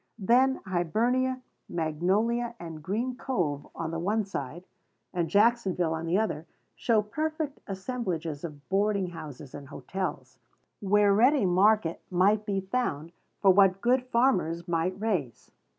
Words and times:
Then 0.17 0.61
Hibernia, 0.65 1.43
Magnolia, 1.69 2.55
and 2.59 2.81
Green 2.81 3.15
Cove, 3.15 3.67
on 3.75 3.91
the 3.91 3.99
one 3.99 4.25
side, 4.25 4.63
and 5.13 5.29
Jacksonville 5.29 5.93
on 5.93 6.07
the 6.07 6.17
other, 6.17 6.47
show 6.75 7.03
perfect 7.03 7.59
assemblages 7.67 8.43
of 8.43 8.67
boarding 8.67 9.09
houses 9.11 9.53
and 9.53 9.67
hotels, 9.67 10.39
where 10.79 11.13
ready 11.13 11.45
market 11.45 12.01
might 12.09 12.47
be 12.47 12.61
found 12.61 13.11
for 13.43 13.51
what 13.51 13.79
good 13.79 14.07
farmers 14.07 14.67
might 14.67 14.99
raise. 14.99 15.51